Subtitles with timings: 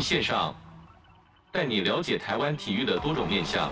[0.00, 0.54] 线上，
[1.52, 3.70] 带你了解台湾体育的多种面向。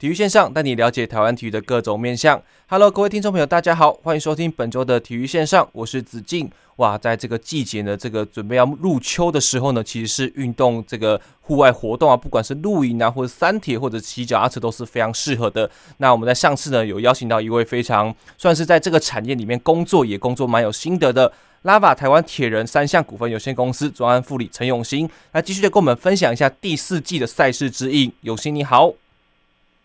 [0.00, 2.42] 体育线上带你了解台湾体育的各种面向。
[2.68, 6.50] Hello，各位听众朋友，大家好，欢迎收听本周的体育线上，我是子敬。
[6.76, 15.70] 哇，在这个季节呢，这个准备要入秋的时候呢，其实是运动这个户外活动啊，不管是露营啊，或者三铁，或者骑脚踏车，都是非常适合的。
[15.98, 21.30] 那我们在上次呢，有邀请到一位非常算是在这个产业里面工作，也工作蛮有心得的
[21.64, 28.10] 拉法台湾铁人三项股份有限公司专案副理陈永兴，来继续的跟我们分享一下第四季的赛事指引。
[28.22, 28.94] 永兴你好。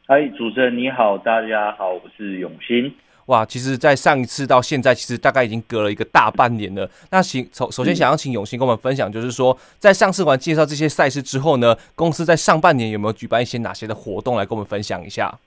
[0.07, 2.93] 嗨，主持人你好，大家好，我是永新。
[3.25, 6.87] 哇，其实，在上一次到现在，其实大概已经隔了一个大半年了。
[7.09, 15.39] 那请首首先想要请永新跟我们分享，就是说，在上次完介绍这些赛事之后呢，公司在上半年有没有举办一些哪些的活动来跟我们分享一下？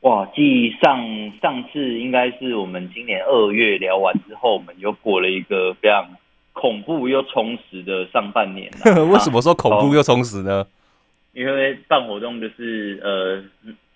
[0.00, 1.04] 哇，继上
[1.42, 6.08] 上次应该是我们今年二月聊完之后，我们又过了一个非常
[6.54, 8.72] 恐怖又充实的上半年。
[9.12, 10.64] 为什么说恐怖又充实呢？
[11.34, 13.42] 因为办活动就是呃，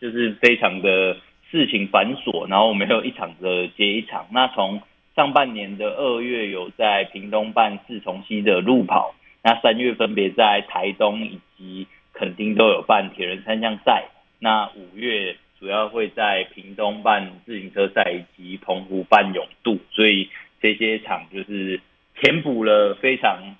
[0.01, 1.17] 就是非常的
[1.51, 4.27] 事情繁琐，然后我们有一场的接一场。
[4.33, 4.83] 那从
[5.15, 14.09] 上半年的二月有在屏东办四重溪的路跑，那三月分别在台东以及垦丁都有办铁人三项赛。
[14.41, 20.29] 那五月主要会在屏东办自行车赛以及澎湖办泳渡，所以
[20.61, 21.81] 这些场就是
[22.21, 23.57] 填补了非常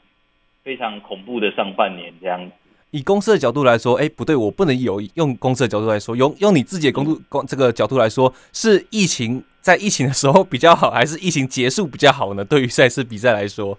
[0.65, 2.53] 非常恐怖的上半年这样子。
[2.91, 12.43] 以公司的角度来说，哎、不对，我不能有用公司的角度来说，用用你自己的公度公这个角度来说，是疫情在疫情的时候比较好，还是疫情结束比较好呢？
[12.45, 13.79] 对于赛事比赛来说，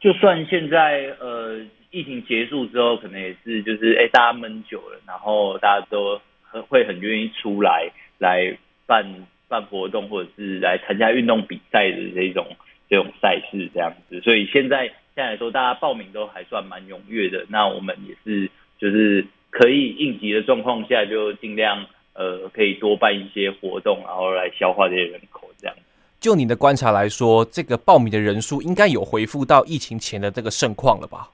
[0.00, 1.60] 就算现在呃
[1.92, 7.88] 疫情结束之后，可能也是就是哎、大家闷久了，然后大家都很会很愿意出来
[8.18, 9.06] 来办
[9.46, 12.44] 办活动，或者是来参加运动比赛的这种
[12.90, 14.92] 这种赛事这样子，所以现在。
[15.16, 17.46] 现在来说，大家报名都还算蛮踊跃的。
[17.48, 25.48] 那我们也是，就是可以应急的状况下，就尽量呃，可以多办一些活动，然后来消化这些人口。
[25.56, 25.74] 这样。
[26.20, 31.30] 就你的观察来说，这个报名的人数应该有回复到疫情前的这个盛况了吧？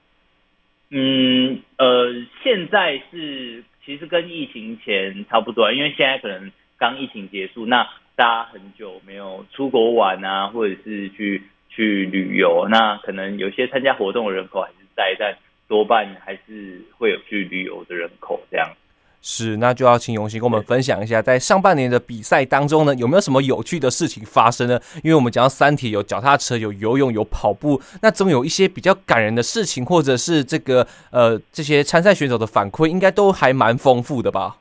[0.89, 2.07] 嗯，呃，
[2.41, 7.83] 现在是其实跟疫情前差不多，因为现在可能刚疫情结束，那
[8.15, 11.43] 大家很久没有出国玩啊，或者是去。
[11.75, 15.35] 去旅游，那可能有些参加活动的人口还是在，但
[15.67, 18.69] 多半还是会有去旅游的人口这样。
[19.21, 24.79] 是，那就要请永兴跟我们分享一下，在上半年的比赛当中呢，有没有什么有趣的事情发生呢？
[25.03, 34.57] 因为我们讲到三体，有脚踏车，有游泳，有跑步，那总有一些比较感人的事情，或者是这个呃这些参赛选手的反馈，应该都还蛮丰富的吧？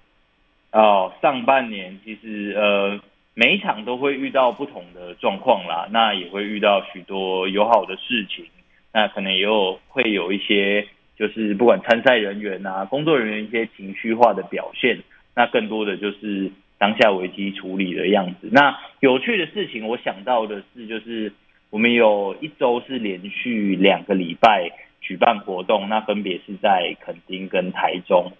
[0.70, 2.98] 哦，上半年其实呃。
[3.34, 8.44] 每一场都会遇到不同的状况啦，那也会遇到许多友好的事情，
[8.92, 14.98] 那可能也有会有一些就是不管参赛人员啊、工作人员一些情绪化的表现，
[15.34, 18.48] 那更多的就是当下危机处理的样子。
[18.52, 21.32] 那有趣的事情，我想到的是，就是
[21.70, 28.30] 我们有一周是连续两个礼拜举办活动，那分别是在垦丁跟台中，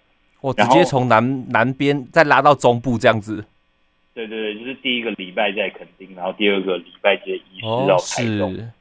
[0.42, 3.42] 我直接从南南边再拉到中部这样子。
[4.14, 8.54] 对对对，就是第一个礼拜在垦丁，然后第二个礼拜直接移师到台中。
[8.54, 8.72] 哦、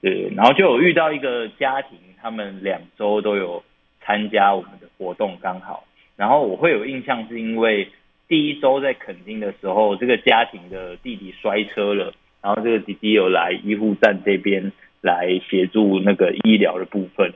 [0.00, 3.62] 对，然后就有遇到一个家庭，他们两周都有
[4.00, 5.84] 参加我们的活动，刚好。
[6.16, 7.88] 然后我会有印象，是因为
[8.26, 12.12] 第一周在垦丁的时候，这个家庭的弟弟摔车了，
[12.42, 14.72] 然后这个弟弟有来医护站这边
[15.02, 17.32] 来协助那个医疗的部分。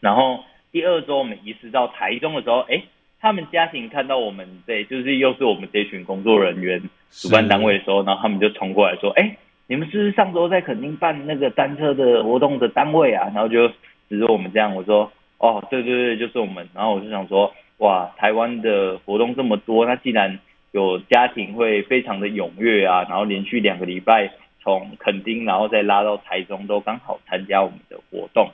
[0.00, 2.82] 然后第二周我们移师到台中的时候，哎。
[3.26, 6.80] 他们家庭看到我们这，就是又是我们这群工作人员
[7.10, 9.36] 主办单位的时候，然后他们就冲过来说：“哎，
[9.66, 13.66] 你们是不是上周在垦丁办那个单车的活动的单位啊？”然后就
[14.08, 20.38] 指着我们这样，我说：“哦，对对对，就是我们。”然后我就想说：“哇，台湾的活动这么多，那既然
[20.70, 24.30] 有家庭会非常的踊跃啊，然后连续两个礼拜
[24.62, 28.50] 从垦丁然后再拉到台中，都刚好参加我们的活动。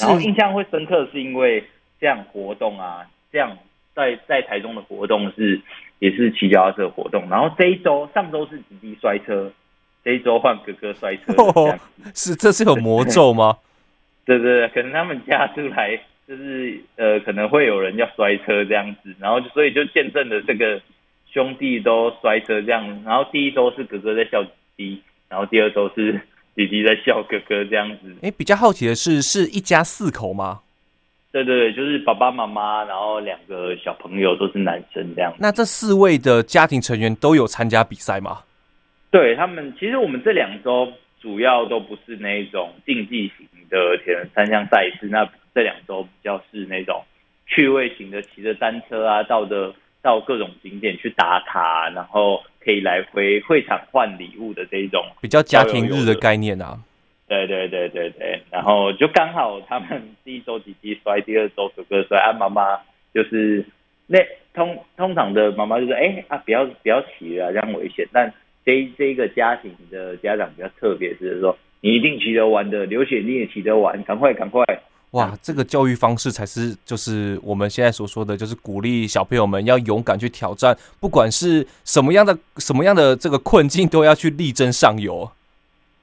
[0.00, 1.64] 然后印象会深刻，是因为
[1.98, 3.50] 这样活动啊，这样。”
[3.96, 5.60] 在在台中的活动是
[5.98, 9.50] 也是骑脚踏车活动，然后这一周上周是弟弟摔车，
[10.04, 11.76] 这一周换哥哥摔车，哦，
[12.14, 13.56] 是这是有魔咒吗？
[14.26, 15.98] 对对对，可能他们家出来
[16.28, 20.80] 就是呃可能会有人要摔车这样子，然后所以就见证了这个
[21.32, 26.20] 兄弟都摔车这样，然后第一周是哥哥在笑弟弟，然后第二周是
[26.54, 28.14] 弟弟在笑哥哥这样子。
[28.20, 30.60] 哎，比较好奇的是，是一家四口吗？
[31.36, 35.34] 对对对，就是爸爸妈妈，然后两个小朋友都是男生这样。
[35.38, 38.38] 那这四位的家庭成员都有参加比赛吗？
[39.10, 40.90] 对他们，其实我们这两周
[41.20, 47.02] 主要都不是那种竞技型的铁人三项赛事，那这两周比较是那种
[47.46, 56.78] 趣味型的，骑着单车啊，到的到各种景点去打卡，然后可以来回会场换礼物的这一种比较家庭日的概念啊。
[57.28, 62.78] 对对对对对，然后就刚好他们第一周弟弟摔，第二周哥哥摔，啊妈妈
[63.12, 63.66] 就是
[64.06, 64.18] 那
[64.54, 68.06] 通通常的妈妈就是哎啊不要不要骑了，这样危险。
[68.12, 68.32] 但
[68.64, 74.64] 这这一个家庭的家长比较特别，是说你一定骑得完的，流血你也骑得完，赶快赶快。
[75.12, 85.28] 哇，这个教育方式才是就是我们现在所说的，就是鼓励小朋友们要勇敢去挑战，不管是什么样的什么样的这个困境，都要去力争上游。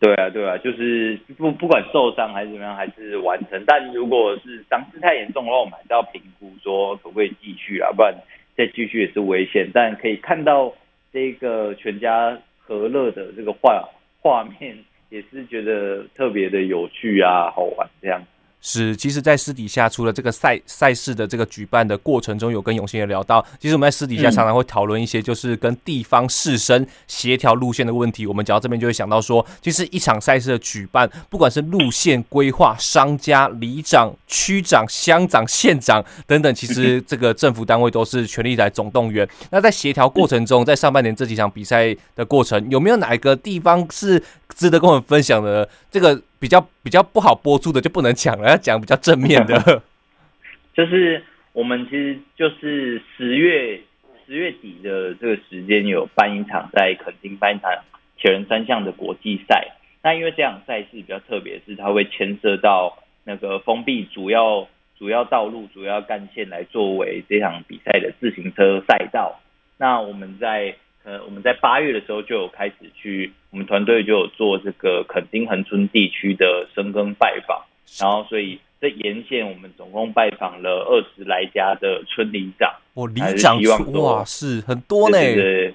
[0.03, 3.63] 对啊，对啊，就是不不管受伤还是怎么样，还是完成。
[3.65, 8.13] 但如果是伤势太严重的话，我们还是要评估说可不可以继续啊，不然
[8.57, 9.69] 再继续也是危险。
[9.73, 10.73] 但可以看到
[11.13, 13.87] 这个全家和乐的这个画
[14.21, 14.77] 画面，
[15.09, 18.21] 也是觉得特别的有趣啊，好玩这样。
[18.65, 28.25] 是，其实，在私底下，除了这个赛赛事的这个举办的过程中，有跟永兴也聊到，其实我们在私底下常常会讨论一些，就是跟地方士绅协调路线的问题。
[28.25, 39.27] 我们讲到这边，就会想到说，其实一场赛事的举办，不管是路线规划、商家、里长、区长、乡长、县长等等，其实 这个政府单位都是全力来总动员。
[39.51, 44.23] 那在协调过程中，在上半年这几场比赛的过程，有没有哪一个地方是
[44.55, 45.67] 值得跟我们分享的？
[45.91, 46.21] 这个。
[46.43, 49.81] 比较比较不好播出的就不能讲了，要讲比较正面的。
[50.75, 51.23] 就是
[51.53, 53.79] 我们其实就是十月
[54.27, 57.71] 十月底的这个时间有办一场在垦丁办一场
[58.17, 59.69] 铁人三项的国际赛。
[60.01, 64.67] 那因为这场赛事比较特别，是它会牵涉到那个封闭主要
[64.99, 69.39] 主要道路、主要干线来作为这场比赛的自行车赛道。
[69.77, 70.75] 那我们在
[71.05, 77.61] 呃，我们在八月的时候就有开始去，我们团队就有做这个垦丁恒春地区的深耕拜访，
[77.99, 85.73] 然后所以这沿线我们总共拜访了二十来家的村里长，哦，里长希望哇，是很多呢，对，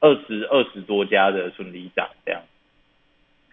[0.00, 2.40] 二十二十多家的村里长这样，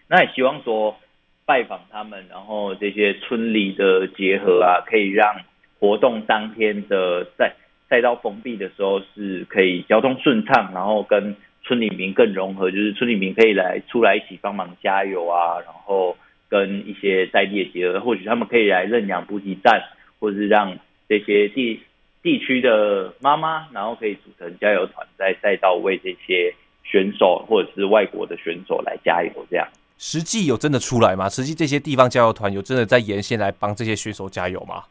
[0.08, 0.96] 那也希望说
[1.44, 5.36] 拜访他们，然后这些村里的结合啊，可以让
[5.78, 7.52] 活动当天的在。
[7.90, 16.16] 赛道封闭的时候是可以交通顺畅，然后跟村里民更融合，就是村里民可以来出来一起帮忙加油啊，然后
[16.48, 19.82] 跟一些在地的结合，或许他们可以来认养补给站，
[20.20, 20.78] 或者是让
[21.08, 21.80] 这些地
[22.22, 26.54] 地区的妈妈，然后可以组成加油团，在赛道为这些
[26.84, 29.46] 选手或者是外国的选手来加油。
[29.50, 29.66] 这样
[29.98, 31.28] 实际有真的出来吗？
[31.28, 34.84] 实际这些地方加油团有真的在沿线来帮这些选手加油吗？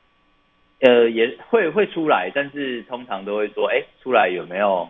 [0.81, 4.89] 呃，也会会出来，但是通常都会说，哎，出来有没有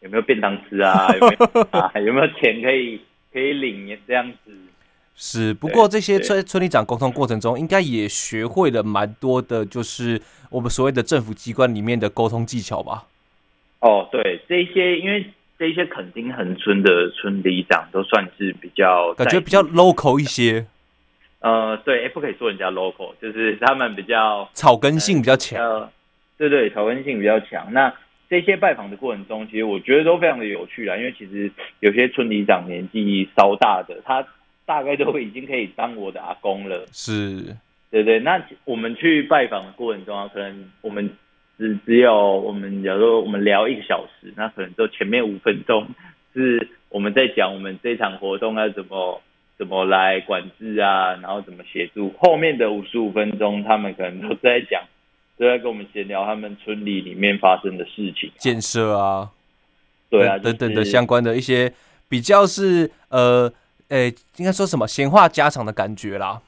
[0.00, 1.08] 有没有便当吃啊？
[1.18, 1.92] 有没有啊？
[1.98, 3.00] 有没有钱可以
[3.32, 4.52] 可以领这样子？
[5.16, 10.20] 是，不过这些村村里长沟通过程中，应该也学会了蛮多的，就是
[10.50, 13.06] 我们所谓的政府机关里面的沟通技巧吧？
[13.80, 15.26] 哦，对，这些因为
[15.58, 20.66] 这些垦丁恒村的村里长都算是比较感觉比较 local 一些。
[21.40, 25.90] 呃，对，不可以说人家 local， 就是他们比较草根性比较强，呃，
[26.38, 27.72] 对对，草根性比较强。
[27.72, 27.92] 那
[28.28, 31.50] 这些拜访的过程中，其实我觉得都非常的有趣啦，因为其实
[31.80, 34.26] 有些村里长年纪稍大的，他
[34.64, 36.86] 大概都已经可以当我的阿公了。
[36.90, 37.54] 是，
[37.90, 38.18] 对对。
[38.18, 41.08] 那我们去拜访的过程中啊，可能我们
[41.58, 45.86] 只只有我们假如说我们聊一个小时，那可能就前面五分钟
[46.34, 49.20] 是我们在讲我们这场活动要怎么。
[49.58, 51.14] 怎么来管制啊？
[51.22, 52.12] 然后怎么协助？
[52.18, 54.82] 后面的五十五分钟，他们可能都在讲，
[55.38, 59.30] 都在跟我们闲聊他们村里里面发生的事情、啊、建设啊，
[60.10, 61.72] 对啊，等等的相关的一些
[62.06, 63.50] 比较是呃，
[63.88, 66.42] 诶，应该说什么闲话家常的感觉啦。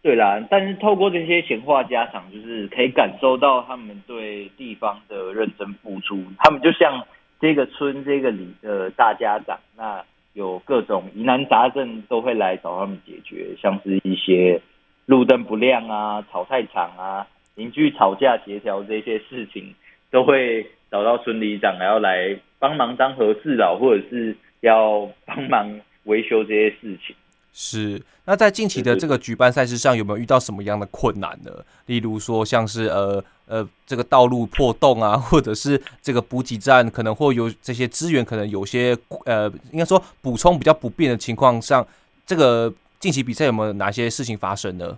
[0.00, 6.24] 对啦，但是透过这些闲话家常，就是可以感受到他们对地方的认真付出。
[6.38, 7.04] 他们就像
[7.38, 10.02] 这个村这个里的大家长，那。
[10.32, 14.60] 有各种疑难杂症都会来找他们解决，像是一些
[15.06, 19.74] 路灯不亮啊、炒菜场啊、邻居吵架协调这些事情，
[20.10, 27.16] 都会找到村里长，然后来帮忙当和事佬，或者是要帮忙维修这些事情。
[27.52, 31.50] 是，那在近期的这个举办赛事上，有没有遇到什么样的困难呢？
[31.86, 41.86] 例如说，像是呃呃，这个道路破洞啊，或者是这个补给站可能会有这些资源，可能有些呃，应该说补充比较不便的情况上，
[42.24, 44.96] 这个近期比赛有没有哪些事情发生呢？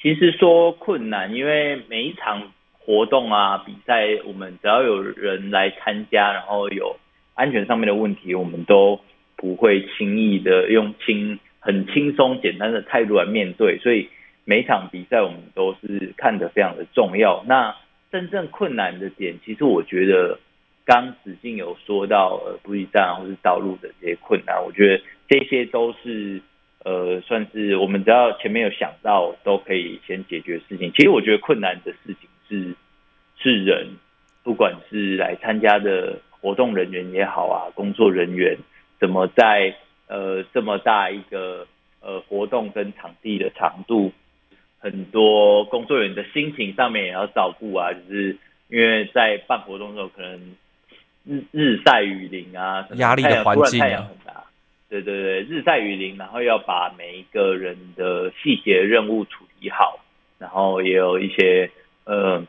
[0.00, 6.96] 其实说困难，因为每一场活动啊、比赛，我们只要有人来参加，然后有
[7.34, 8.98] 安全上面的问题，我们都
[9.40, 13.78] 不会轻易的用轻很轻松简单的态度来面对。
[13.78, 14.08] 所以
[14.44, 17.42] 每场比赛，我们都是看得非常的重要。
[17.48, 17.74] 那
[18.12, 20.38] 真正困难的点，其实我觉得
[20.84, 26.42] 刚子敬有说到呃补给站或是道路的这些困难，我觉得这些都是。
[26.82, 30.90] 呃，算是我们只要前面有想到，都可以先解决事情。
[30.96, 32.74] 其实我觉得困难的事情是
[33.36, 33.88] 是人，
[34.42, 38.56] 不管是来参加的活动人员也好啊，工作人员
[39.00, 39.74] 怎么在
[40.06, 41.66] 呃这么大一个
[42.00, 44.12] 呃活动跟场地的长度，
[44.78, 48.36] 很多工作人员的心情上面也要照顾啊，就是
[48.68, 50.56] 因为在办活动的时候，可能
[51.24, 54.10] 日日晒雨淋啊，压力的环境啊。
[54.88, 60.00] 对对对，日晒雨淋，然后要把每一个人的细节任务处理好，
[60.36, 61.70] 然后也有一些
[62.04, 62.44] 呃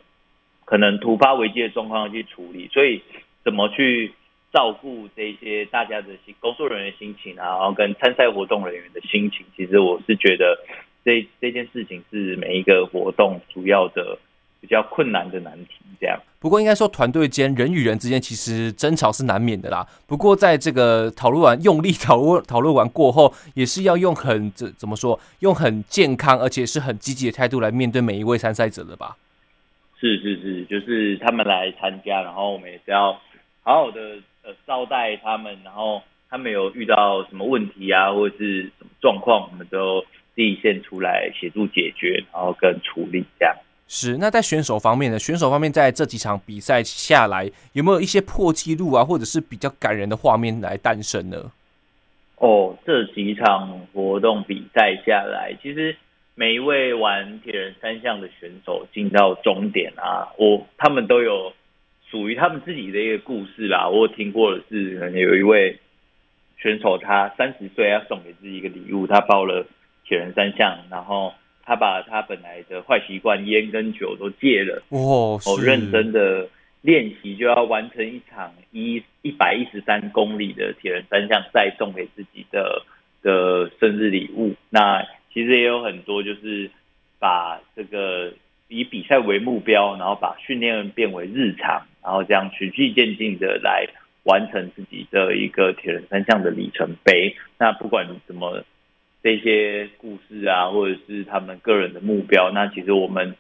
[0.66, 3.04] 可能突发危机的状况要去处理，所以
[3.44, 4.14] 怎么去
[4.54, 10.58] 照顾这些大家的心工作人员的心情啊，然后跟参赛活动人员的心情，其实我是觉得
[11.04, 14.18] 这这件事情是每一个活动主要的。
[14.62, 16.22] 比较困难的难题，这样。
[16.40, 19.84] 不过应该说，团队间人与人之间其实争吵是难免的啦。
[20.06, 29.18] 不过在这个讨论完、用力讨论讨论完过后，也是要用很怎怎么说，用很健康而且是很积极的态度来面对每一位参赛者的吧？
[30.00, 33.14] 是是是，就是他们来参加，然后我们也是要
[33.64, 40.04] 好好的呃招待他们，然后他们有遇到什么问题啊，或者是什么状况，我们都
[40.36, 43.56] 第一线出来协助解决，然后跟处理这样。
[43.88, 45.20] 是，那在选手方面呢？
[45.20, 51.52] 选手方面在这几场比赛下来，有没有一些破纪录啊，或者是比较感人的画面来诞生呢？
[52.38, 55.94] 哦，这几场活动比赛下来，其实
[56.36, 61.52] 每一位玩铁人三项的选手进到终点啊，我他们都有
[62.12, 63.90] 属于他们自己的一个故事啦。
[63.90, 65.80] 我有听过的是，可能有一位
[66.60, 69.66] 选手他三十岁要送给自己一个礼物，他报了
[70.06, 71.34] 铁人三项，然后。
[71.64, 76.50] 他把他本来的坏习惯烟跟酒都戒了，哦，好认真的
[76.82, 82.82] 练习，就要完成一场一一百一十三公里的铁人三项赛，送给自己的
[83.22, 84.56] 的生日礼物。
[84.72, 86.70] 那其实也有很多，就是
[87.20, 88.34] 把这个
[88.72, 93.86] 以比赛为目标，然后把训练变为日常，然后这样循序渐进的来
[94.24, 97.36] 完成自己的一个铁人三项的里程碑。
[97.60, 98.64] 那不管怎么。
[99.24, 103.36] 这些故事啊，或者是他们个人的目标，那其实我们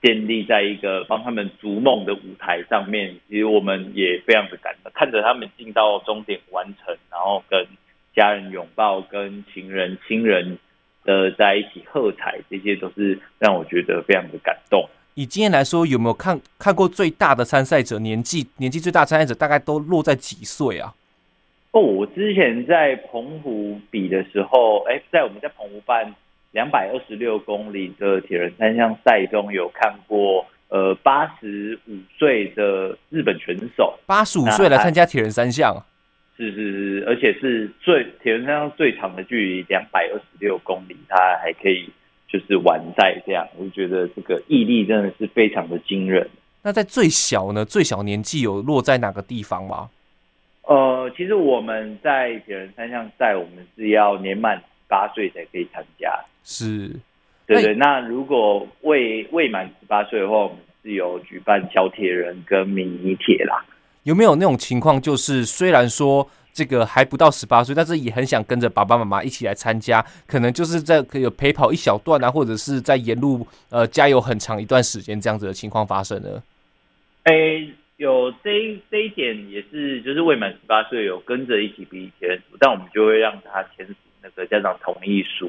[0.00, 7.66] 建立在一个帮他们逐梦的舞台上面，其实我们也非常的感动，看着他们进到终点完成，然后跟
[8.14, 10.58] 家人拥抱，跟情人、亲人
[11.06, 14.86] 的在一起喝彩，这些都是让我觉得非常的感动。
[15.14, 17.98] 以经验来说，有没有看看过最大的参赛者？
[18.00, 20.92] 年纪年纪最大参赛者大概都落在几岁啊？
[21.70, 26.14] 哦，我之前在澎湖比的时候，哎，在我们在澎湖办
[26.52, 35.74] 两百二十六公里的铁人三项赛中，有看过呃八十五岁的日本选手，八十五岁来参加铁人三项，
[36.36, 41.88] 是是是，而且是最铁人三项最长的距离两百二十六公里，他还可以
[42.28, 46.28] 就是完赛这样，我就觉得这个毅力真的是非常的惊人。
[46.62, 47.64] 那在最小呢？
[47.64, 49.88] 最小年纪有落在哪个地方吗？
[50.64, 56.12] 呃，其实我们在铁人三项赛，我们是要年满十八岁才可以参加。
[56.42, 56.90] 是，
[57.46, 57.74] 对对。
[57.74, 63.64] 那如果未未满十八岁的话，我们是有举办小铁人跟迷你铁啦。
[64.06, 76.42] 有没有那种情况，就是虽然说这个还不到十八岁，但是也很想跟着爸爸妈妈一起来参加，可能就是在可以陪跑一小段啊，或者是在沿路呃加油很长一段时间这样子的情况发生呢？
[77.24, 77.68] 诶。
[77.98, 85.48] 有这一这一点也是，就是未满十八岁有跟着一起比铁人组，但我们就会让他签署那个家长同意书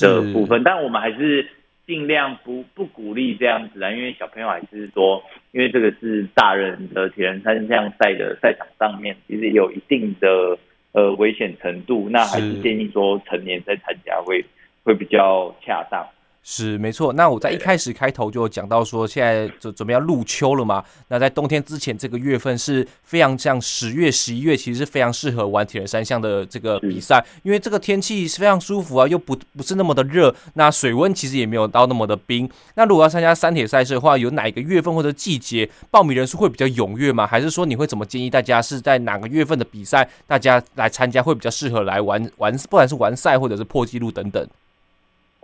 [0.00, 0.58] 的部分。
[0.58, 1.48] 哦、但我们还是
[1.86, 5.22] 尽量不不鼓励这样子啊，因为小朋友还是说，
[5.52, 10.58] 因为这个是大人的铁人三项赛的赛场上面，其实有一定的
[10.92, 14.44] 呃危险程度，那还是建议说成年再参加会
[14.82, 16.06] 会比较恰当。
[16.46, 20.84] 是没错，那我在一开始开头就讲到说，现在准准备要入秋了嘛。
[21.08, 32.46] 那在冬天之前，这个月份是非常像十月、十一月，其实是非常适合玩铁人三项的这个比赛，因为这个天气是非常舒服啊，又不不是那么的热，那水温其实也没有到那么的冰。
[32.74, 37.26] 那如果要参加三铁赛事的话，有哪个月份或者季节报名人数会比较踊跃吗？
[37.26, 44.46] 还是说你会怎么建议大家是在哪个月份的比赛，大家来参加会比较适合来玩玩，不管是完赛或者是破纪录等等？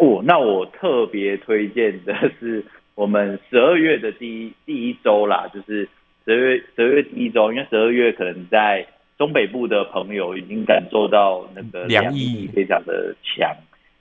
[0.01, 2.65] 哦，那我特别推荐的 是
[2.95, 5.87] 我们十二月的第一第一周啦，就是
[6.25, 8.87] 十二月十二月第一周，因为十二月可能在
[9.19, 13.55] 中北部的朋友已经感受到那个凉意非常的强，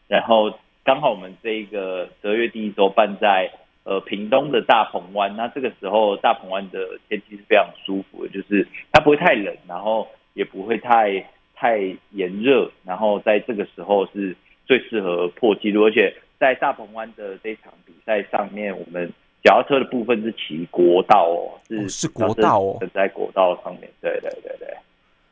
[0.07, 3.51] 然后刚好我们这个十二月第一周办在
[3.83, 11.77] 呃屏东的大鹏湾，那这个时候大鹏湾的天气是非常舒服的，就是它不会太冷，然后也不会太太
[12.11, 14.33] 炎热，然后在这个时候是。
[14.69, 19.11] 最适合破纪录，而且在大鹏湾的这场比赛上面，我们
[19.43, 24.77] 脚踏车的部分是骑国道哦，是哦是国道哦，在国道上面，对对对对，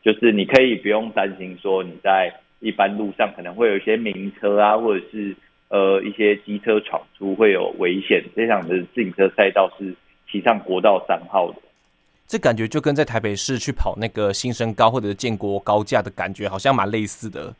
[0.01, 5.35] 就是你可以不用担心说你在一般路上可能会有一些名车啊，或者是
[5.69, 9.93] 呃一些机车闯出会有危险，这场的自行车赛道是
[10.31, 11.59] 骑上国道三号的，
[12.25, 17.53] 这感觉就跟在台北市去跑那个新生高或者是建国高架的感觉好像蛮类似的。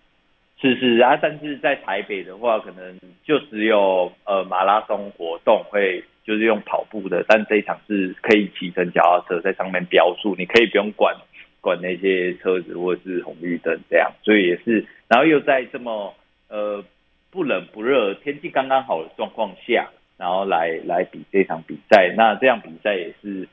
[0.59, 11.15] 是是啊，但是在台北的话，可能就只有呃马拉松活动会就是用跑步的，但这一场是可以骑乘脚踏车在上面标速，你可以不用管
[11.61, 16.15] 管那些车子或者是红绿灯这样，所以也是，然后又在这么
[16.49, 16.83] 呃
[17.29, 23.47] 不冷不热、天气刚刚好的状况下，然后来来比这场比赛，那这样比赛也是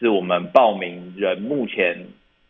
[0.00, 2.04] 是我们报名人目前。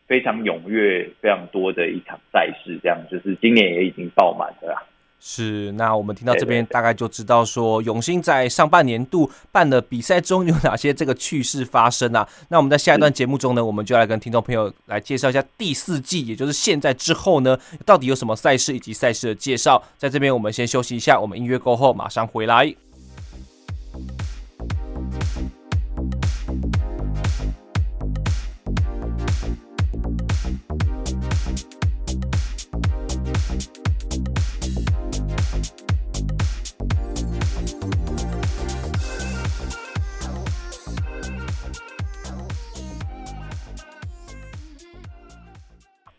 [0.09, 4.83] 非常踊跃、非常多的一场赛事，这样就是今年也已经爆满了啦。
[5.21, 12.27] 是，那我们听到这边大概就知道说，永兴在上半年度办的比赛中有哪些这个趣事发生啊？
[12.49, 19.83] 那我们在下一段节目中呢，我们就来跟听众朋友来介绍一下第四季，也就是现在之后呢，到底有什么赛事以及赛事的介绍。
[19.97, 22.73] 在这边我们先休息一下，我们音乐过后马上回来。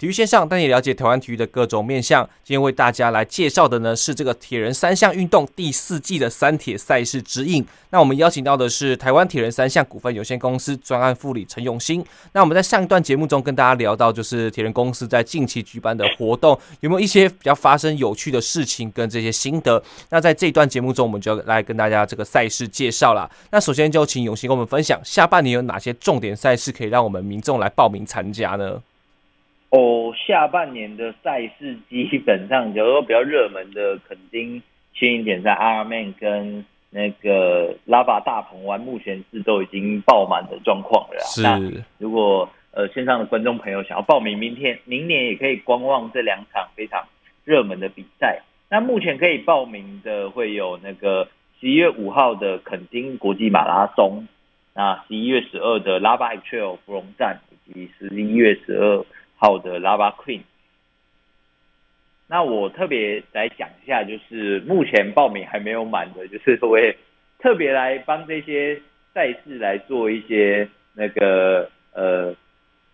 [0.10, 2.28] 育线上带你了解台湾体育的各种面向。
[2.44, 7.66] 今天为大家来介绍的呢是这个铁人三项运动第四季的三铁赛事指引。
[7.92, 12.04] 那我们邀请到的是台湾铁人三项股份有限公司专案副理陈永兴。
[12.34, 19.82] 那我们在上一段节目中跟大家聊到，就是铁人公司在近期举办的活动有没有一些比较发生有趣的事情跟这些心得。
[20.10, 23.30] 那在这一段节目中，我们就来跟大家这个赛事介绍了。
[23.52, 28.82] 那首先就请永兴跟我们分享下半年有哪些重点赛事可以让我们民众来报名参加呢？
[29.72, 34.60] 哦，下半年的赛事基本上，比如说比较热门的，肯丁
[34.96, 41.20] 轻点赛 Ironman 跟那个拉巴大鹏湾，目前是都已经爆满的状况了。
[41.20, 41.62] 是，那
[42.00, 47.08] 如果呃线上的观众朋友想要报名，明天、明年也可以观望这两场非常
[47.46, 48.42] 热门的比赛。
[48.72, 51.28] 那目前可以报名的会有那个
[51.60, 54.28] 十一月五号的垦丁国际马拉松，
[54.74, 59.06] 那十一月十二的拉巴 Trail 芙蓉站，以及十一月十二。
[59.42, 60.42] 好的，Lava Queen。
[62.28, 66.94] 那我特别来讲一下，就是目前报名还没有满的，就是我也
[67.40, 68.82] 特别来帮这些
[69.14, 72.36] 赛事来做一些那个呃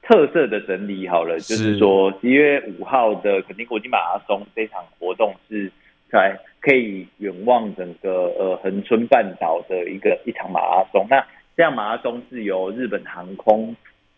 [0.03, 1.07] 特色的整理。
[1.07, 5.71] 好了，是就是说十一月五号的肯定国际马拉松这场活动是
[6.11, 11.07] 在可以远望整个呃恒春半岛的一个一场马拉松。
[11.09, 11.25] 那
[11.57, 13.75] 这样马拉松是由日本航空。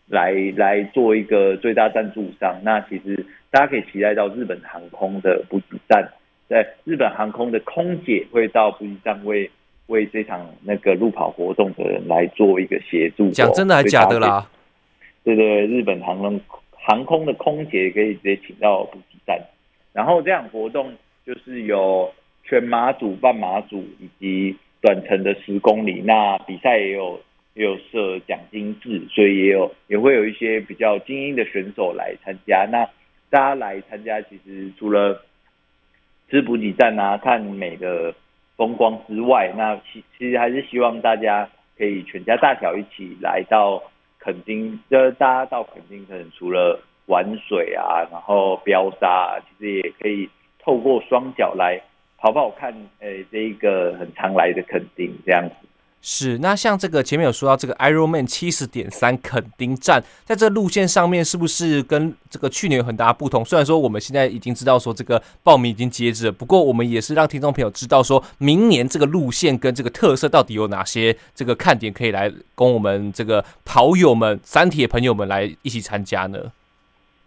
[0.08, 6.08] 来来做一个最大赞助商，那其实大家可以期待到日本航空的补给站，
[6.48, 9.50] 在日本航空的空姐会到补给站为
[9.88, 13.30] 为这场那个路跑活动的人来做一个协助。
[13.32, 14.48] 讲真的还假的啦？
[15.24, 16.40] 对对，日本航空
[16.72, 19.38] 航空的空姐可以直接请到补给站，
[19.92, 20.90] 然后这场活动
[21.26, 22.10] 就是有
[22.44, 27.20] 全马组、半马组以及短程的十公里，那比赛也有。
[27.58, 32.64] 也有设奖金制，所以也有也会有一些比较精英的选手来参加。
[32.70, 32.88] 那
[33.30, 35.20] 大家来参加，其实除了
[36.30, 38.14] 吃补给站啊、看美的
[38.56, 43.82] 风光之外，那其其实还是希望大家可以全家大小一起来到
[44.20, 44.78] 垦丁。
[44.88, 51.80] 就大家到垦丁，可能除了玩水啊，然后飙沙啊，其实也可以透过双脚来
[52.18, 55.67] 跑跑看，诶，这一个很常来的垦丁这样子。
[56.00, 63.44] 是，那像这个前面有说到这个 Ironman 七十点三垦丁站，在这路线上面是不是跟这个去年有很大不同？
[63.44, 76.52] 虽然说我们现在已经知道说这个报名已经截止了，不过我们也是让听众朋友知道说明年这个路线跟这个特色到底有哪些这个看点可以来供我们这个跑友们、三铁朋友们来一起参加呢？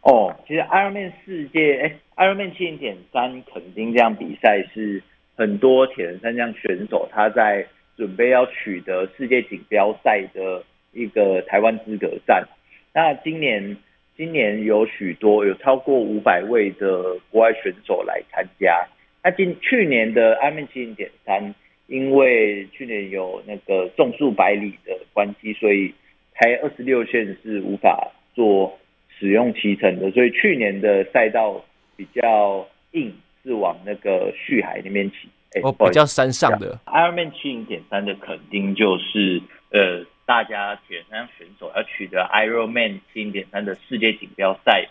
[0.02, 5.04] 哦，其实 Ironman 世界，哎，Ironman 七零点三垦丁这样比赛是。
[5.38, 7.66] 很多铁人三项选手他在
[7.98, 12.48] 准备要取得世界锦标赛的一个台湾资格战。
[12.94, 13.78] 那今年
[14.18, 18.88] 今年有许多有超过五百位的国外选手来参加。
[19.24, 21.54] 那今去年的 Ironman 七零点三，
[21.88, 25.94] 因为去年有那个纵速百里的关系，所以
[26.34, 28.80] 台二十六线是无法做
[29.20, 31.64] 使用骑乘的，所以去年的赛道
[31.96, 35.30] 比较硬，是往那个旭海那边骑。
[35.64, 40.06] 哦，比较山上的 Ironman 七零点三的肯定就是呃。
[40.24, 44.88] 大家铁人三选手要取得 Ironman 七零点三的世界锦标赛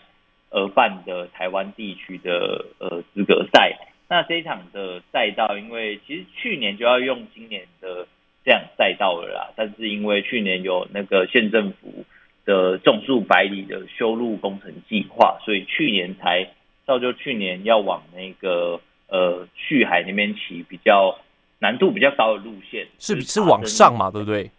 [0.51, 3.75] 而办的台湾地区的呃资格赛，
[4.07, 8.05] 那这一场的赛道，因为其实去年就要用今年的
[8.45, 12.05] 这样赛道了啦，但是因为去年有那个县政府
[12.45, 16.47] 的种树百里的修路工程计划，所以去年才
[16.85, 18.79] 造就去年要往那个
[19.11, 21.19] 呃旭海那边骑比较
[21.59, 24.49] 难度比较高的路线，是是往上嘛，对不对？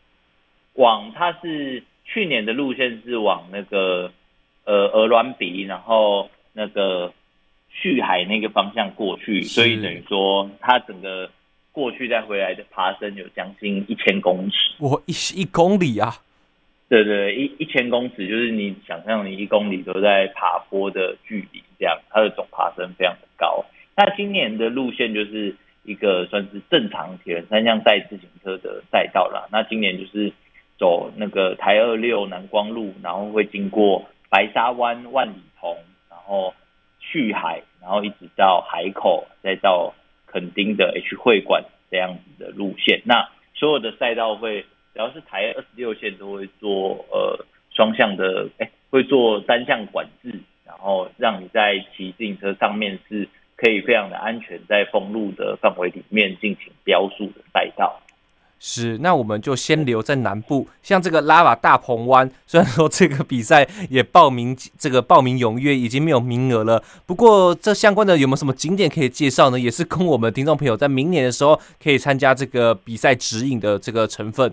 [0.75, 4.13] 往它是去年的路线是往那个
[4.65, 7.13] 呃鹅銮鼻，然后那个
[7.71, 11.31] 旭海那个方向过去，所以等于说它整个
[11.73, 14.57] 过去再回来的爬升有将近一千公尺。
[14.79, 16.15] 我，一一公里啊！
[16.89, 23.65] 对对，一一千公尺就是你想象你一公里都在爬坡的距离，这样它的总爬升非常的高。
[23.97, 29.49] 那今年的路线就是一个算是正常铁人三项赛自行车的赛道啦。
[29.51, 30.33] 那今年就是。
[30.79, 35.77] 走那个台二六南光路，然后会经过白沙湾、万里桐，
[36.11, 36.53] 然后
[36.99, 39.95] 去海，然后一直到海口，再到
[40.27, 43.01] 垦丁的 H 会馆这样子的路线。
[43.05, 53.29] 那所有的赛道会，只要是台二十六线都会做呃双向的，哎，会做单向管制，然后让你在骑自行车上面是
[53.63, 58.01] 可以非常的安全，在封路的范围里面进行标速的赛道。
[58.59, 66.83] 是，那我们就先留在南部，像这个拉瓦大鹏湾，虽然说这个比赛也报名，这个报名踊跃，已经没有名额了。
[67.07, 69.59] 不过这相关的有没有什么景点可以介绍呢？
[69.59, 74.53] 也是供我们听众朋友在明年的时候可以参加这个比赛指引的这个成分。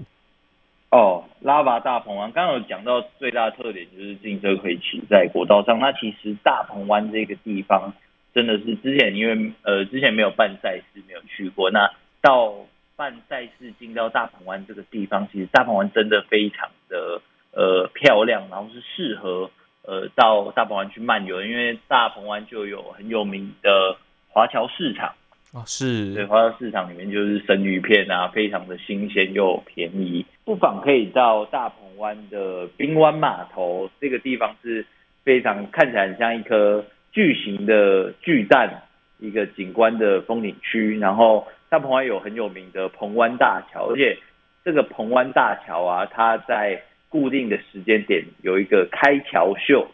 [0.91, 5.77] 哦，拉瓦大鹏湾，刚刚有讲到最大的特点就是自行车可以骑在国道上。
[5.79, 7.93] 那其实大鹏湾这个地方
[8.33, 12.53] 真的是之前因为呃之前没有办赛事，没有去过，那到。
[12.99, 17.21] 办赛事进到大鹏湾这个地方，其实大鹏湾真的非常的
[17.53, 19.49] 呃漂亮，然后是适合
[19.83, 23.95] 呃到大鹏湾去漫游，因为大鹏湾就有很有名的
[24.27, 25.15] 华侨市场
[25.53, 34.85] 啊，是对，华侨市场里面就是生鱼片啊，非常的新鲜又便宜，不妨可以到大鹏湾的滨湾码头这个地方，是
[35.23, 38.83] 非常看起来很像一颗巨型的巨蛋，
[39.19, 41.47] 一个景观的风景区，然后。
[41.71, 44.17] 大鹏湾有很有名的鹏湾大桥，而且
[44.65, 49.87] 这个鹏湾大桥啊，它在固定的时间点有一个开桥秀，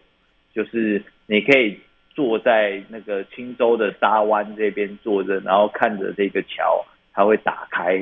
[0.53, 1.77] 就是你可以
[2.11, 7.95] 坐在那个青洲的沙湾这边坐着，然后看着这个桥，它会打开，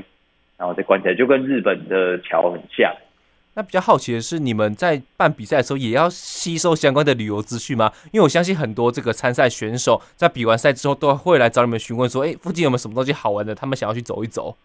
[0.55, 2.95] 然后再关起来，就跟日本的桥很像。
[3.55, 7.91] 那比较好奇的是，你们在办比赛的时候也要吸收相关的旅游资讯吗？
[8.11, 13.53] 因为我相信很多这个参赛选手在比完赛之后都会来找你们询问说：“哎，附近有没有什么东西好玩的？
[13.53, 14.55] 他们想要去走一走。”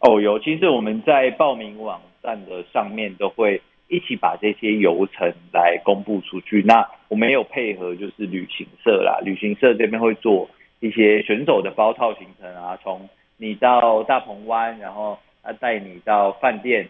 [0.00, 0.38] 哦，有。
[0.38, 6.62] 其实我们在报名网站的上面都会一起把这些游程来公布出去。
[6.62, 10.48] 那我们也有配合，就是旅行社啦，旅行社这边会做
[10.80, 16.88] 一些选手的包套行程啊，从你到大鹏湾，然后他带你到饭店。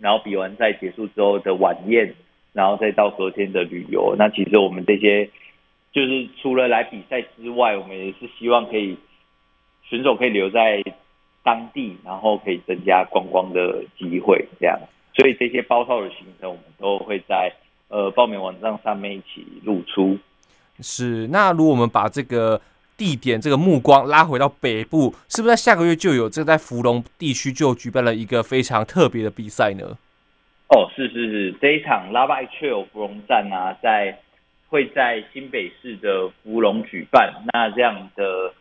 [0.00, 2.14] 然后比完赛结束之后的晚宴，
[2.52, 4.16] 然后再到隔天的旅游。
[4.18, 5.30] 那其实我们这些
[5.92, 8.96] 就是除了来比赛之外，我们也是希望可以
[9.82, 10.82] 选手可以留在
[11.42, 14.44] 当地，然后可以增加观光的机会。
[14.58, 14.80] 这样，
[15.14, 17.52] 所以这些包套的行程我们都会在
[17.88, 20.18] 呃报名网站上面一起露出。
[20.80, 22.60] 是，那如果我们把这个。
[23.00, 29.96] 地点这个目光拉回到北部，是不是在下个月就有这个在芙蓉地区就举办了一个非常特别的比赛呢？
[30.68, 34.18] 哦，是是是，这一场 Lava Trail 芙蓉站啊，在
[34.68, 37.32] 会在新北市的芙蓉举办。
[37.54, 38.52] 那这样的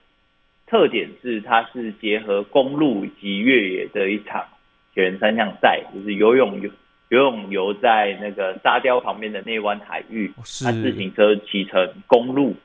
[0.66, 4.46] 特点是，它是结合公路以及越野的一场
[4.94, 6.70] 铁人三项赛，就是游泳游
[7.10, 12.56] 游泳游在那个沙雕旁边的内湾海域，是自行车骑乘公路。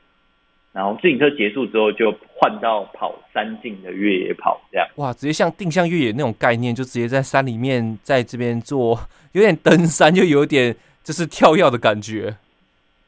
[0.74, 8.98] 然后自行车结束之后，就换到跑山径的越野跑，这样哇，直接像定向越野那种概念，就直接在山里面，在这边做，
[9.30, 12.34] 有点登山，就有点就是跳跃的感觉。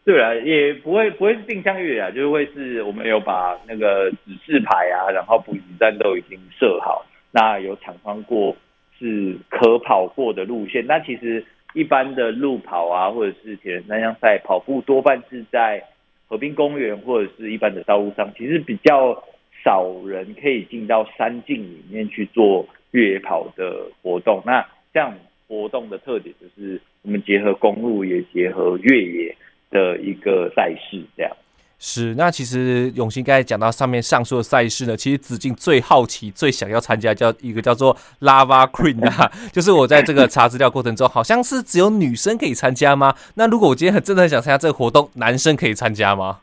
[0.04, 8.54] 对啊，也不会不会是定向越野啊，就是会是我们有把那个指示牌啊，然后补给站都已经设好，那有厂商过
[8.96, 10.86] 是可跑过的路线。
[10.86, 15.82] 那其实一般的路跑啊，或者是铁人三项赛跑步，多半是在
[16.28, 19.22] 河滨公园或者是一般的道路上，其实比较
[19.64, 24.42] 少人可以进到山径里面去做越野跑的活动。
[24.44, 25.14] 那这样
[25.48, 29.36] 活动的特点就是我们结合公路也结合越野。
[29.68, 31.36] 的一个赛事，这样
[31.78, 32.14] 是。
[32.14, 43.14] 那其实永兴刚才讲到上面上述的赛事呢，其实子敬最好奇、最想要参加叫一个叫做 Lava Queen 啊，就是我在这个查资料过程中，好像是只有女生可以参加吗？
[43.34, 46.38] 那如果我今天很真的很想参加这个活动，男生可以参加吗？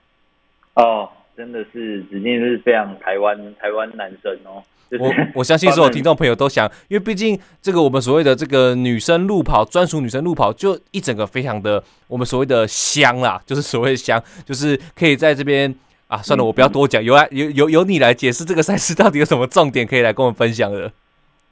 [0.76, 4.64] 哦，真的是子敬是非常台湾台湾男生哦。
[5.00, 15.74] 我我相信所有听众朋友都想，因为毕竟这个我们所谓的这个女生路跑，专属女生路跑，就一整个非常的我们所谓的香啦，就是所谓的香，就是可以在这边
[16.08, 20.92] 啊，算了，我不要多讲，由来由由由你来解释这个赛事到底有什么重点可以来跟我们分享的。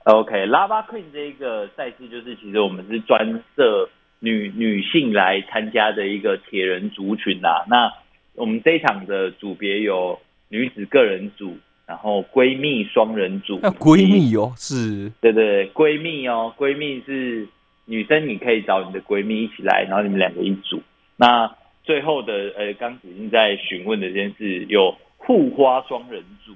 [0.03, 7.65] OK，Lava Queen 这一个赛事就是其实我们是专设女女性来参加的一个铁人族群呐。
[7.67, 7.91] 那
[8.35, 11.57] 我们这一场的组别有女子个人组。
[11.87, 17.45] 然后闺蜜双人组，闺蜜哦，是，对对，闺蜜哦，闺蜜是
[17.83, 20.81] 女生，你可以找你的闺蜜一起来，然后你们两个一组。
[21.17, 26.53] 那最后的呃，刚子敬在询问的这件事，有护花双人组，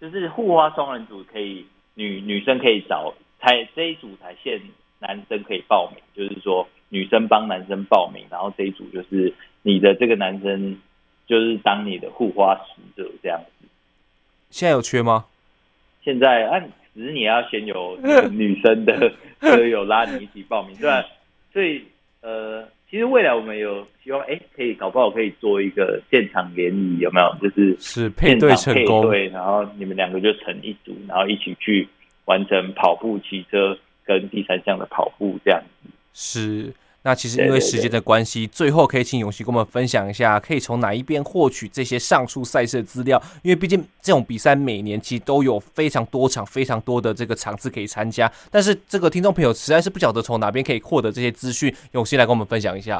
[0.00, 1.64] 就是护花双人组可以
[1.94, 4.60] 女女生可以找，才这一组才限
[4.98, 10.76] 男生可以报名，就是说女生帮男生报名，然后这一组就是你的这个男生。
[11.30, 13.68] 就是当你的护花使者这样子。
[14.50, 15.26] 现在有缺吗？
[16.02, 17.96] 现在按、啊、只是你要先有
[18.32, 21.06] 女生的车友拉你一起报名，对吧？
[21.52, 21.84] 所以
[22.20, 27.36] 呃，其实未来我们有希望，哎、欸，可以搞不好可以做一个现场联谊，有没有？
[27.40, 31.88] 就是是配对成功，对，然后你们两个就成一组，然后一起去
[32.24, 35.90] 完成跑步、骑车跟第三项的跑步这样子。
[36.12, 36.74] 是。
[37.02, 43.18] 那其实因为时间的关系，最后可以请永新跟我们分享一下，可以从哪一边获取这些上述赛事的资料？
[43.42, 52.98] 因为毕竟这种比赛每年其实都有非常多场、非常多的这个场次可以参加，但是这个听众朋友实在是不晓得从哪边可以获得这些资讯，永新来跟我们分享一下。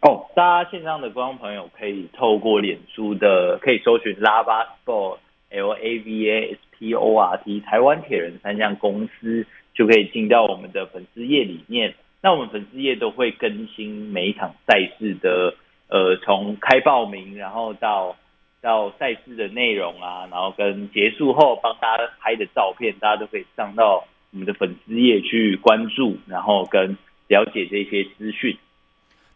[0.00, 11.94] 哦，大家线上的观众朋友可以透过脸书的，可以搜寻 Lava Sport，L A V A S P O R T，台湾铁人三项公司，就可以进到我们的粉丝页里面。
[12.22, 15.54] 那我们粉丝页都会更新每一场赛事的，
[15.88, 18.14] 呃，从开报名，然后到
[18.60, 26.96] 到赛事的内容啊，然后跟结束后帮大家拍的照片，大家都可以上到我们的粉丝页去关注，然后跟
[27.28, 28.56] 了解这些资讯。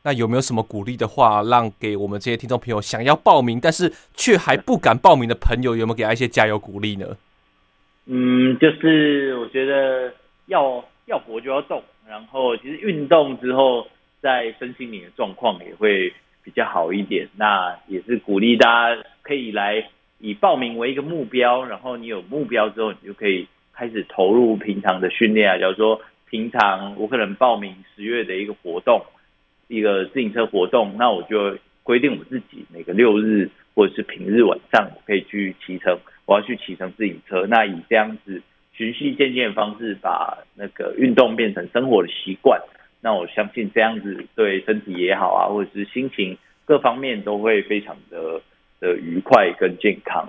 [0.03, 7.16] 那有没有什么鼓励的话，让给我们这些听众朋友想要报名，但是却还不敢报名的朋友，有没有给他一些加油鼓励呢？
[8.05, 10.12] 嗯，就是我觉得
[10.49, 11.83] 要要活就要动。
[12.14, 13.88] 然后，其实运动之后，
[14.20, 16.12] 在身心灵的状况也会
[16.44, 17.27] 比较好一点。
[17.37, 19.85] 那也是鼓励大家可以来
[20.20, 25.59] 以报名为一个目标，然后你有目标之后，你就可以开始投入平常的训练啊。
[25.59, 26.00] 假如说
[26.31, 29.05] 平常我可能报名十月的一个活动，
[29.66, 37.44] 一个自行车活动，那我就规定我自己每个六日或者是平日晚上我可以去骑乘，我要去骑乘自行车。
[37.48, 38.40] 那以这样子。
[38.74, 42.60] 循序渐进的方式，把那个运动变成生活的习惯。
[43.00, 48.40] 那我相信这样子对身体也好啊，或者是心情各方面都会非常的
[48.80, 50.28] 的愉快跟健康。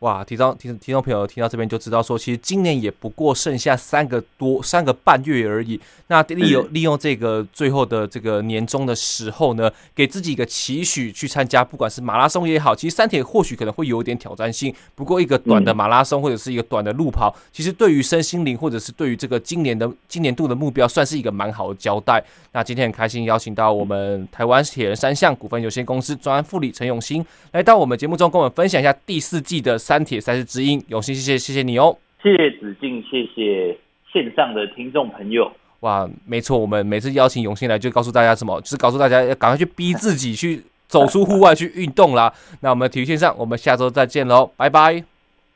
[0.00, 5.80] 哇，听到听听众朋友听到这边就知道说，其实今年也不过剩下三个多三个半月而已。
[6.06, 14.72] 那利用利用这个最后的这个年终的时候呢，给自己一个期许去参加，不管是马拉松也好，其实三铁或许可能会有点挑战性。
[14.94, 22.22] 不过一个短的马拉松或者是一个短的路跑，其实对于身心灵或者是对于这个今年的今年度的目标，算是一个蛮好的交代。
[22.52, 29.76] 那今天很开心邀请到我们台湾铁人三项股份有限公司专案副理陈永新来到我们节目中，跟我们分享一下第四季的。
[29.88, 33.74] 三铁赛事知音，永兴，谢谢，谢谢你哦，谢谢子敬，谢谢
[34.12, 35.50] 线上的听众朋友。
[35.80, 42.30] 哇，没错，我们每次邀请永兴来，就告诉大家什么，就是告诉大家要赶快去逼自己去走出户外去运动啦。
[42.60, 45.02] 那我们体育线上，我们下周再见喽，拜拜，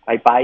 [0.06, 0.42] 拜拜。